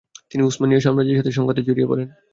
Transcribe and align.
তিনি 0.31 0.41
উসমানীয় 0.43 0.81
সাম্রাজ্যের 0.81 1.17
সাথে 1.19 1.31
সংঘাতে 1.31 1.61
জড়িয়ে 1.61 1.89
পড়েন। 1.91 2.07